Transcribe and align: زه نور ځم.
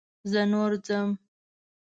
زه 0.31 0.41
نور 0.51 0.71
ځم. 0.85 1.09